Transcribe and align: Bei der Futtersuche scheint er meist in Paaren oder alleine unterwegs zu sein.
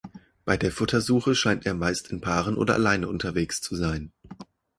Bei 0.45 0.57
der 0.57 0.71
Futtersuche 0.71 1.35
scheint 1.35 1.67
er 1.67 1.75
meist 1.75 2.07
in 2.07 2.21
Paaren 2.21 2.57
oder 2.57 2.73
alleine 2.73 3.07
unterwegs 3.07 3.61
zu 3.61 3.75
sein. 3.75 4.11